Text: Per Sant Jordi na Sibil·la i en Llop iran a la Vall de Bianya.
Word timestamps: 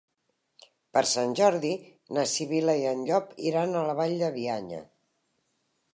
Per 0.97 1.03
Sant 1.09 1.35
Jordi 1.39 1.73
na 2.19 2.25
Sibil·la 2.33 2.77
i 2.81 2.89
en 2.95 3.05
Llop 3.11 3.39
iran 3.51 3.77
a 3.83 3.87
la 3.91 3.97
Vall 4.03 4.19
de 4.23 4.35
Bianya. 4.39 4.85